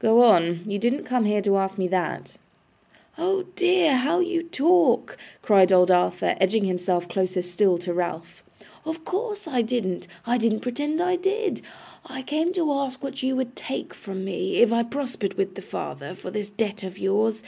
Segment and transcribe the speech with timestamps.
[0.00, 0.64] 'Go on.
[0.66, 2.36] You didn't come here to ask me that.'
[3.16, 8.42] 'Oh dear, how you talk!' cried old Arthur, edging himself closer still to Ralph.
[8.84, 11.62] 'Of course I didn't, I don't pretend I did!
[12.04, 15.62] I came to ask what you would take from me, if I prospered with the
[15.62, 17.44] father, for this debt of yours.